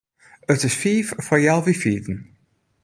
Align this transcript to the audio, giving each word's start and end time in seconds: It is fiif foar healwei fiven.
It 0.53 0.61
is 0.69 0.75
fiif 0.81 1.07
foar 1.25 1.41
healwei 1.45 1.77
fiven. 1.83 2.17